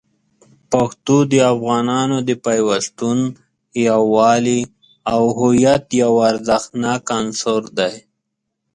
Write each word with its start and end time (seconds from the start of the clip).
پښتو 0.71 1.15
د 1.31 1.33
افغانانو 1.53 2.17
د 2.29 2.31
پیوستون، 2.45 3.19
یووالي، 3.87 4.61
او 5.13 5.21
هویت 5.39 5.85
یو 6.03 6.13
ارزښتناک 6.29 7.03
عنصر 7.19 7.61
دی. 7.79 7.95